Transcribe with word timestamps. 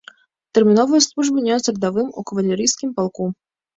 Тэрміновую 0.57 1.01
службу 1.07 1.43
нёс 1.49 1.69
радавым 1.73 2.09
у 2.23 2.27
кавалерыйскім 2.33 2.89
палку. 2.97 3.33